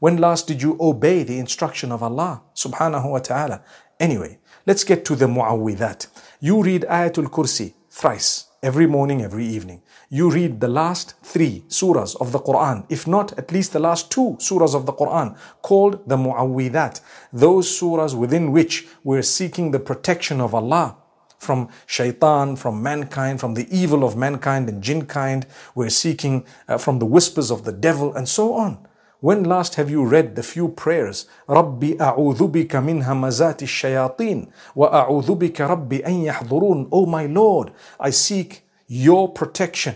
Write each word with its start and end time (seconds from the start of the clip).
When 0.00 0.16
last 0.18 0.46
did 0.46 0.62
you 0.62 0.76
obey 0.80 1.22
the 1.22 1.38
instruction 1.38 1.92
of 1.92 2.02
Allah 2.02 2.42
subhanahu 2.54 3.10
wa 3.10 3.18
ta'ala? 3.18 3.62
Anyway, 4.00 4.38
let's 4.66 4.84
get 4.84 5.04
to 5.06 5.14
the 5.14 5.26
mu'awwidat. 5.26 6.08
You 6.40 6.62
read 6.62 6.82
Ayatul 6.88 7.28
Kursi 7.28 7.74
thrice, 7.90 8.46
every 8.60 8.86
morning, 8.86 9.22
every 9.22 9.46
evening. 9.46 9.80
You 10.10 10.28
read 10.30 10.60
the 10.60 10.68
last 10.68 11.14
three 11.22 11.62
surahs 11.68 12.20
of 12.20 12.32
the 12.32 12.40
Quran, 12.40 12.84
if 12.88 13.06
not 13.06 13.38
at 13.38 13.52
least 13.52 13.72
the 13.72 13.78
last 13.78 14.10
two 14.10 14.36
surahs 14.40 14.74
of 14.74 14.84
the 14.86 14.92
Quran, 14.92 15.36
called 15.62 16.08
the 16.08 16.16
mu'awwidat. 16.16 17.00
Those 17.32 17.68
surahs 17.68 18.16
within 18.16 18.50
which 18.50 18.88
we're 19.04 19.22
seeking 19.22 19.70
the 19.70 19.78
protection 19.78 20.40
of 20.40 20.54
Allah 20.54 20.96
from 21.39 21.69
shaitan, 21.85 22.55
from 22.55 22.83
mankind, 22.83 23.39
from 23.39 23.53
the 23.53 23.67
evil 23.75 24.03
of 24.03 24.15
mankind 24.15 24.69
and 24.69 24.83
jinn 24.83 25.05
kind. 25.05 25.45
We're 25.73 25.89
seeking 25.89 26.45
uh, 26.67 26.77
from 26.77 26.99
the 26.99 27.05
whispers 27.05 27.49
of 27.49 27.63
the 27.63 27.71
devil 27.71 28.13
and 28.13 28.27
so 28.27 28.53
on. 28.53 28.85
When 29.21 29.43
last 29.43 29.75
have 29.75 29.89
you 29.89 30.05
read 30.05 30.35
the 30.35 30.43
few 30.43 30.69
prayers? 30.69 31.25
ربي 31.49 31.97
أعوذ 31.99 32.47
بك 32.47 32.75
من 32.75 33.03
همزات 33.03 33.63
الشياطين 33.63 34.47
وأعوذ 34.75 35.35
بك 35.35 35.61
ربي 35.61 36.05
أن 36.05 36.23
يحضرون 36.23 36.87
Oh 36.91 37.05
my 37.05 37.25
Lord, 37.25 37.71
I 37.99 38.11
seek 38.11 38.65
your 38.87 39.27
protection 39.27 39.95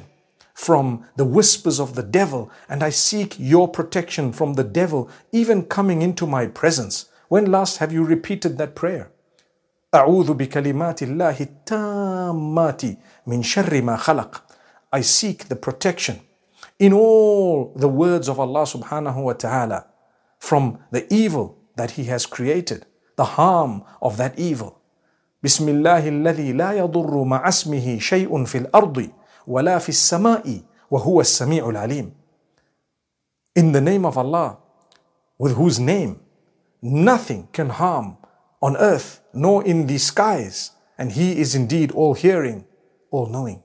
from 0.53 1.05
the 1.15 1.25
whispers 1.25 1.79
of 1.79 1.95
the 1.95 2.03
devil 2.03 2.51
and 2.67 2.83
I 2.83 2.89
seek 2.89 3.35
your 3.39 3.69
protection 3.69 4.33
from 4.33 4.55
the 4.55 4.63
devil 4.63 5.09
even 5.31 5.63
coming 5.63 6.01
into 6.01 6.27
my 6.27 6.47
presence. 6.47 7.05
When 7.29 7.49
last 7.49 7.77
have 7.77 7.93
you 7.93 8.03
repeated 8.03 8.57
that 8.57 8.75
prayer? 8.75 9.09
أعوذ 9.95 10.33
بكلمات 10.33 11.03
الله 11.03 11.37
التامات 11.41 12.81
من 13.27 13.43
شر 13.43 13.81
ما 13.81 13.97
خلق 13.97 14.43
I 14.95 15.01
seek 15.01 15.47
the 15.49 15.55
protection 15.55 16.19
in 16.79 16.93
all 16.93 17.73
the 17.75 17.87
words 17.87 18.27
of 18.29 18.39
Allah 18.39 18.63
subhanahu 18.63 19.23
wa 19.23 19.33
ta'ala 19.33 19.85
from 20.39 20.77
the 20.91 21.11
evil 21.13 21.57
that 21.75 21.91
He 21.91 22.03
has 22.05 22.25
created, 22.25 22.85
the 23.15 23.25
harm 23.37 23.83
of 24.01 24.17
that 24.17 24.37
evil. 24.37 24.79
بسم 25.43 25.69
الله 25.69 26.07
الذي 26.07 26.53
لا 26.53 26.71
يضر 26.73 27.23
مع 27.23 27.47
اسمه 27.47 27.99
شيء 27.99 28.43
في 28.45 28.57
الأرض 28.57 29.09
ولا 29.47 29.79
في 29.79 29.89
السماء 29.89 30.61
وهو 30.91 31.21
السميع 31.21 31.69
العليم. 31.69 32.11
In 33.55 33.71
the 33.71 33.81
name 33.81 34.05
of 34.05 34.17
Allah, 34.17 34.57
with 35.37 35.55
whose 35.55 35.79
name 35.79 36.19
nothing 36.81 37.47
can 37.51 37.69
harm 37.69 38.16
on 38.60 38.76
earth 38.76 39.20
nor 39.32 39.64
in 39.64 39.86
the 39.86 39.98
skies, 39.98 40.72
and 40.96 41.12
He 41.12 41.38
is 41.38 41.54
indeed 41.54 41.92
all 41.92 42.14
hearing, 42.14 42.66
all 43.10 43.26
knowing. 43.26 43.62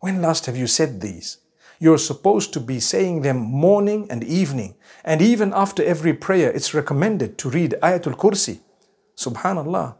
When 0.00 0.20
last 0.20 0.46
have 0.46 0.56
you 0.56 0.66
said 0.66 1.00
these? 1.00 1.38
You're 1.78 1.98
supposed 1.98 2.52
to 2.52 2.60
be 2.60 2.78
saying 2.78 3.22
them 3.22 3.38
morning 3.38 4.06
and 4.08 4.22
evening. 4.22 4.76
And 5.04 5.20
even 5.20 5.52
after 5.52 5.82
every 5.82 6.12
prayer, 6.12 6.50
it's 6.52 6.74
recommended 6.74 7.38
to 7.38 7.50
read 7.50 7.74
Ayatul 7.82 8.16
Kursi. 8.16 8.60
Subhanallah. 9.16 9.96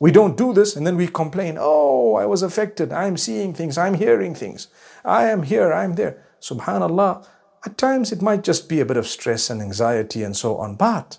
We 0.00 0.10
don't 0.12 0.36
do 0.36 0.52
this 0.52 0.76
and 0.76 0.86
then 0.86 0.96
we 0.96 1.06
complain, 1.06 1.56
oh, 1.60 2.14
I 2.14 2.24
was 2.24 2.42
affected. 2.42 2.92
I'm 2.92 3.16
seeing 3.16 3.52
things. 3.52 3.76
I'm 3.76 3.94
hearing 3.94 4.34
things. 4.34 4.68
I 5.04 5.26
am 5.26 5.42
here. 5.42 5.72
I'm 5.72 5.94
there. 5.94 6.24
Subhanallah. 6.40 7.26
At 7.66 7.78
times 7.78 8.10
it 8.10 8.22
might 8.22 8.42
just 8.42 8.68
be 8.68 8.80
a 8.80 8.86
bit 8.86 8.96
of 8.96 9.06
stress 9.06 9.50
and 9.50 9.60
anxiety 9.60 10.22
and 10.22 10.36
so 10.36 10.56
on. 10.56 10.76
But 10.76 11.18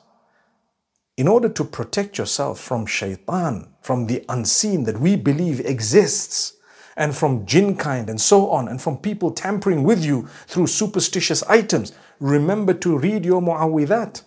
in 1.18 1.28
order 1.28 1.50
to 1.50 1.64
protect 1.64 2.18
yourself 2.18 2.60
from 2.60 2.86
shaitan, 2.86 3.68
from 3.82 4.08
the 4.08 4.24
unseen 4.28 4.84
that 4.84 5.00
we 5.00 5.16
believe 5.16 5.60
exists, 5.62 6.54
and 6.98 7.16
from 7.16 7.46
jinn 7.46 7.76
kind 7.76 8.10
and 8.10 8.22
so 8.22 8.50
on, 8.50 8.68
and 8.68 8.82
from 8.82 8.98
people 8.98 9.32
tampering 9.32 9.84
with 9.84 10.04
you 10.04 10.28
through 10.48 10.68
superstitious 10.68 11.44
items. 11.44 11.92
Remember 12.20 12.74
to 12.74 12.98
read 12.98 13.26
your 13.26 13.42
mu'awwidat. 13.42 14.24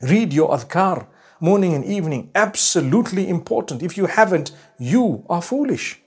Read 0.00 0.32
your 0.32 0.50
adhkar 0.50 1.06
morning 1.42 1.74
and 1.74 1.84
evening. 1.84 2.30
Absolutely 2.34 3.28
important. 3.28 3.82
If 3.82 3.96
you 3.98 4.06
haven't, 4.06 4.52
you 4.78 5.24
are 5.28 5.42
foolish. 5.42 6.00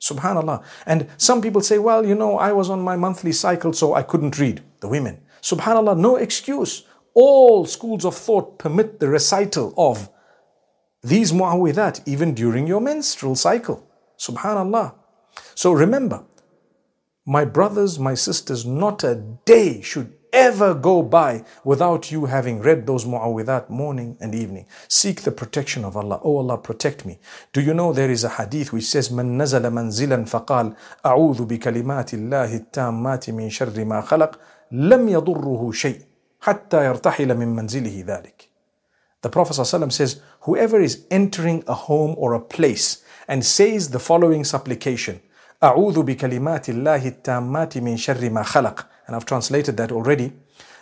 Subhanallah. 0.00 0.64
And 0.84 1.06
some 1.16 1.40
people 1.40 1.60
say, 1.60 1.78
well, 1.78 2.04
you 2.04 2.14
know, 2.14 2.38
I 2.38 2.52
was 2.52 2.68
on 2.68 2.82
my 2.82 2.96
monthly 2.96 3.32
cycle, 3.32 3.72
so 3.72 3.94
I 3.94 4.02
couldn't 4.02 4.38
read. 4.38 4.62
The 4.80 4.88
women. 4.88 5.20
Subhanallah, 5.42 5.96
no 5.98 6.16
excuse 6.16 6.84
All 7.19 7.65
schools 7.65 8.03
of 8.05 8.15
thought 8.15 8.59
permit 8.59 8.99
the 8.99 9.07
recital 9.07 9.73
of 9.77 10.09
these 11.01 11.31
mu'awwidat 11.31 12.01
even 12.05 12.33
during 12.33 12.67
your 12.67 12.81
menstrual 12.81 13.35
cycle. 13.35 13.87
Subhanallah. 14.17 14.95
So 15.53 15.71
remember, 15.71 16.23
my 17.25 17.45
brothers, 17.45 17.99
my 17.99 18.15
sisters, 18.15 18.65
not 18.65 19.03
a 19.03 19.15
day 19.45 19.81
should 19.81 20.13
ever 20.33 20.73
go 20.73 21.01
by 21.01 21.45
without 21.63 22.11
you 22.11 22.25
having 22.25 22.59
read 22.59 22.85
those 22.85 23.05
mu'awwidat 23.05 23.69
morning 23.69 24.17
and 24.19 24.35
evening. 24.35 24.65
Seek 24.89 25.21
the 25.21 25.31
protection 25.31 25.85
of 25.85 25.95
Allah. 25.95 26.19
Oh 26.23 26.37
Allah, 26.37 26.57
protect 26.57 27.05
me. 27.05 27.19
Do 27.53 27.61
you 27.61 27.73
know 27.73 27.93
there 27.93 28.11
is 28.11 28.23
a 28.25 28.29
hadith 28.29 28.73
which 28.73 28.83
says, 28.83 29.09
من 29.09 29.37
نزل 29.37 29.69
منزلا 29.71 30.25
فقال 30.25 30.73
أعوذ 31.05 31.45
بكلمات 31.45 32.13
الله 32.13 32.55
التامات 32.55 33.29
من 33.29 33.49
شر 33.49 33.85
ما 33.85 34.01
خلق 34.01 34.39
لم 34.71 35.09
يضره 35.09 35.71
شيء 35.71 35.99
حتى 36.41 36.85
يرتحل 36.85 37.37
من 37.37 37.55
منزله 37.55 38.03
ذلك. 38.05 38.49
The 39.21 39.29
Prophet 39.29 39.53
ﷺ 39.53 39.91
says, 39.91 40.21
whoever 40.41 40.79
is 40.79 41.05
entering 41.09 41.63
a 41.67 41.73
home 41.73 42.13
or 42.17 42.33
a 42.33 42.39
place 42.39 43.03
and 43.27 43.43
says 43.43 43.89
the 43.89 43.99
following 43.99 44.43
supplication, 44.43 45.19
أعوذ 45.63 46.03
بكلمات 46.03 46.69
الله 46.69 47.07
التامات 47.07 47.77
من 47.77 47.97
شر 47.97 48.29
ما 48.29 48.43
خلق. 48.43 48.85
And 49.07 49.15
I've 49.15 49.25
translated 49.25 49.77
that 49.77 49.91
already. 49.91 50.33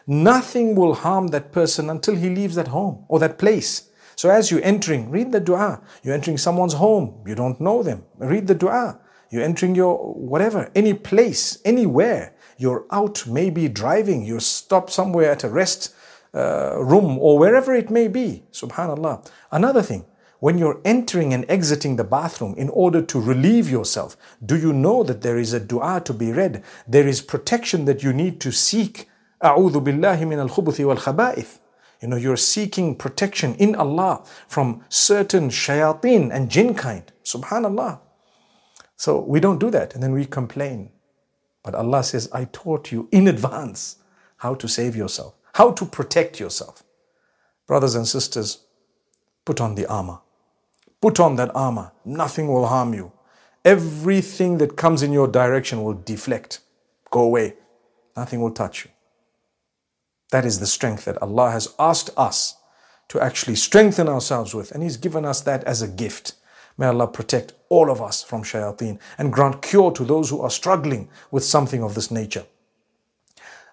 Nothing 0.05 0.75
will 0.75 0.95
harm 0.95 1.27
that 1.27 1.53
person 1.53 1.89
until 1.89 2.15
he 2.15 2.29
leaves 2.29 2.55
that 2.55 2.67
home 2.67 3.05
or 3.07 3.19
that 3.19 3.37
place. 3.37 3.89
So 4.15 4.29
as 4.29 4.51
you're 4.51 4.63
entering, 4.63 5.09
read 5.09 5.31
the 5.31 5.39
dua. 5.39 5.81
You're 6.03 6.13
entering 6.13 6.37
someone's 6.37 6.73
home. 6.73 7.23
You 7.25 7.35
don't 7.35 7.59
know 7.61 7.81
them. 7.81 8.03
Read 8.17 8.47
the 8.47 8.55
dua. 8.55 8.99
You're 9.29 9.43
entering 9.43 9.73
your 9.73 9.97
whatever, 10.13 10.69
any 10.75 10.93
place, 10.93 11.57
anywhere. 11.65 12.35
You're 12.57 12.85
out, 12.91 13.25
maybe 13.27 13.67
driving. 13.67 14.25
You're 14.25 14.39
stopped 14.39 14.91
somewhere 14.91 15.31
at 15.31 15.43
a 15.43 15.49
rest 15.49 15.93
uh, 16.33 16.77
room 16.77 17.17
or 17.19 17.37
wherever 17.37 17.73
it 17.73 17.89
may 17.89 18.07
be. 18.07 18.43
Subhanallah. 18.51 19.29
Another 19.51 19.81
thing, 19.81 20.05
when 20.39 20.57
you're 20.57 20.81
entering 20.83 21.33
and 21.33 21.45
exiting 21.47 21.95
the 21.95 22.03
bathroom 22.03 22.53
in 22.57 22.69
order 22.69 23.01
to 23.01 23.21
relieve 23.21 23.69
yourself, 23.69 24.17
do 24.45 24.57
you 24.57 24.73
know 24.73 25.03
that 25.03 25.21
there 25.21 25.37
is 25.37 25.53
a 25.53 25.59
dua 25.59 26.01
to 26.05 26.13
be 26.13 26.31
read? 26.31 26.63
There 26.87 27.07
is 27.07 27.21
protection 27.21 27.85
that 27.85 28.03
you 28.03 28.13
need 28.13 28.41
to 28.41 28.51
seek. 28.51 29.07
أعوذ 29.43 29.83
بالله 29.83 30.25
من 30.25 30.49
الخبث 30.49 30.79
والخبائث. 30.81 31.59
You 32.01 32.09
know, 32.09 32.17
you're 32.17 32.35
seeking 32.35 32.95
protection 32.95 33.55
in 33.55 33.75
Allah 33.75 34.23
from 34.49 34.83
certain 34.89 35.49
shayateen 35.49 36.33
and 36.33 36.49
jinn 36.49 36.75
kind. 36.75 37.09
Subhanallah. 37.23 37.99
So 38.97 39.21
we 39.21 39.39
don't 39.39 39.59
do 39.59 39.69
that 39.69 39.93
and 39.93 40.03
then 40.03 40.11
we 40.11 40.25
complain. 40.25 40.89
But 41.68 41.74
Allah 41.74 42.02
says, 42.02 42.30
I 42.32 42.46
taught 42.46 42.92
you 42.92 43.10
in 43.12 43.28
advance 43.28 43.96
how 44.38 44.54
to 44.54 44.66
save 44.66 44.96
yourself, 44.96 45.34
how 45.52 45.70
to 45.72 45.84
protect 45.84 46.40
yourself. 46.40 46.82
Brothers 47.66 47.94
and 47.94 48.08
sisters, 48.08 48.64
put 49.44 49.60
on 49.60 49.74
the 49.74 49.84
armor. 49.84 50.20
Put 51.02 51.20
on 51.20 51.36
that 51.36 51.54
armor. 51.54 51.92
Nothing 52.06 52.48
will 52.48 52.68
harm 52.68 52.94
you. 52.94 53.12
Everything 53.66 54.56
that 54.56 54.78
comes 54.78 55.02
in 55.02 55.12
your 55.12 55.28
direction 55.28 55.84
will 55.84 55.92
deflect. 55.92 56.60
Go 57.10 57.20
away. 57.20 57.52
Nothing 58.16 58.40
will 58.40 58.52
touch 58.52 58.86
you. 58.86 58.90
That 60.30 60.46
is 60.46 60.60
the 60.60 60.66
strength 60.66 61.04
that 61.04 61.20
Allah 61.20 61.50
has 61.50 61.74
asked 61.78 62.08
us 62.16 62.56
to 63.08 63.20
actually 63.20 63.56
strengthen 63.56 64.08
ourselves 64.08 64.54
with. 64.54 64.70
And 64.70 64.82
He's 64.82 64.96
given 64.96 65.26
us 65.26 65.42
that 65.42 65.64
as 65.64 65.82
a 65.82 65.88
gift. 65.88 66.32
May 66.78 66.86
Allah 66.86 67.08
protect 67.08 67.54
all 67.68 67.90
of 67.90 68.00
us 68.00 68.22
from 68.22 68.44
shayateen 68.44 68.98
and 69.18 69.32
grant 69.32 69.60
cure 69.60 69.90
to 69.90 70.04
those 70.04 70.30
who 70.30 70.40
are 70.40 70.50
struggling 70.50 71.10
with 71.30 71.44
something 71.44 71.82
of 71.82 71.94
this 71.94 72.10
nature. 72.10 72.46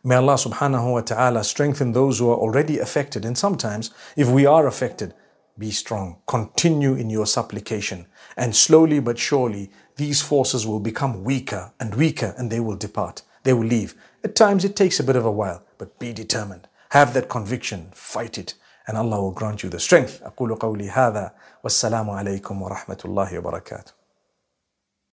May 0.04 0.16
Allah 0.16 0.36
subhanahu 0.36 0.92
wa 0.92 1.02
ta'ala 1.02 1.44
strengthen 1.44 1.94
those 1.94 2.20
who 2.20 2.30
are 2.30 2.38
already 2.38 2.80
affected. 2.80 3.26
And 3.26 3.38
sometimes, 3.38 3.92
if 4.16 4.28
we 4.30 4.46
are 4.46 4.68
affected, 4.68 5.14
be 5.58 5.72
strong. 5.72 6.18
Continue 6.28 6.96
in 6.96 7.10
your 7.10 7.26
supplication. 7.26 8.08
And 8.36 8.56
slowly 8.56 9.00
but 9.00 9.18
surely, 9.18 9.72
these 9.96 10.22
forces 10.22 10.68
will 10.68 10.80
become 10.80 11.24
weaker 11.24 11.72
and 11.80 11.96
weaker 11.96 12.36
and 12.38 12.52
they 12.52 12.60
will 12.60 12.76
depart. 12.76 13.22
They 13.44 13.54
will 13.54 13.66
leave. 13.66 13.96
At 14.24 14.36
times 14.36 14.66
it 14.66 14.76
takes 14.76 15.00
a 15.00 15.04
bit 15.04 15.16
of 15.16 15.26
a 15.26 15.32
while, 15.32 15.64
but 15.78 15.98
be 16.00 16.12
determined. 16.12 16.68
Have 16.90 17.14
that 17.14 17.30
conviction. 17.30 17.90
Fight 17.94 18.38
it 18.38 18.56
and 18.87 18.97
Allah 18.97 19.21
will 19.23 19.35
grant 19.41 19.63
you 19.63 19.71
the 19.71 19.79
strength. 19.79 20.23
أقول 20.23 20.55
قولي 20.55 20.91
هذا 20.91 21.33
والسلام 21.65 22.11
عليكم 22.11 22.63
ورحمة 22.63 22.99
الله 23.05 23.39
وبركاته 23.39 23.93